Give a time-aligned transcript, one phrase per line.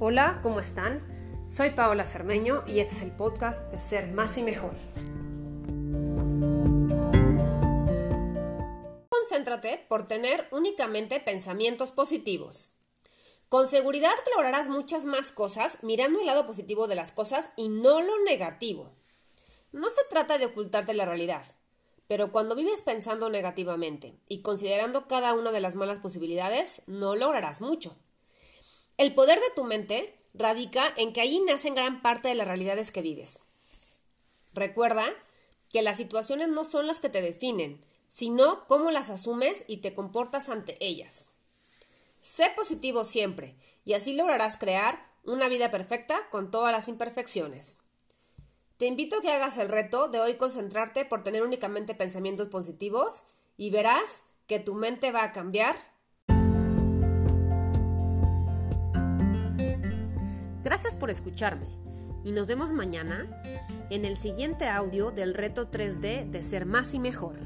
[0.00, 1.02] Hola, ¿cómo están?
[1.48, 4.70] Soy Paola Cermeño y este es el podcast de Ser Más y Mejor.
[9.10, 12.74] Concéntrate por tener únicamente pensamientos positivos.
[13.48, 17.68] Con seguridad que lograrás muchas más cosas mirando el lado positivo de las cosas y
[17.68, 18.92] no lo negativo.
[19.72, 21.42] No se trata de ocultarte la realidad,
[22.06, 27.60] pero cuando vives pensando negativamente y considerando cada una de las malas posibilidades, no lograrás
[27.60, 27.96] mucho.
[28.98, 32.90] El poder de tu mente radica en que allí nacen gran parte de las realidades
[32.90, 33.44] que vives.
[34.54, 35.06] Recuerda
[35.70, 39.94] que las situaciones no son las que te definen, sino cómo las asumes y te
[39.94, 41.30] comportas ante ellas.
[42.20, 47.78] Sé positivo siempre y así lograrás crear una vida perfecta con todas las imperfecciones.
[48.78, 53.22] Te invito a que hagas el reto de hoy concentrarte por tener únicamente pensamientos positivos
[53.56, 55.76] y verás que tu mente va a cambiar
[60.68, 61.64] Gracias por escucharme
[62.24, 63.26] y nos vemos mañana
[63.88, 67.36] en el siguiente audio del reto 3D de ser más y mejor.